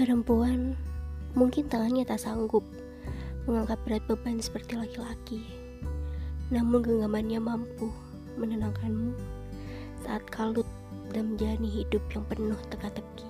Perempuan 0.00 0.80
mungkin 1.36 1.68
tangannya 1.68 2.08
tak 2.08 2.24
sanggup 2.24 2.64
mengangkat 3.44 3.76
berat 3.84 4.00
beban 4.08 4.40
seperti 4.40 4.72
laki-laki. 4.72 5.44
Namun 6.48 6.80
genggamannya 6.80 7.36
mampu 7.36 7.92
menenangkanmu 8.40 9.12
saat 10.00 10.24
kalut 10.32 10.64
dan 11.12 11.36
menjalani 11.36 11.68
hidup 11.68 12.00
yang 12.16 12.24
penuh 12.32 12.56
teka-teki. 12.72 13.29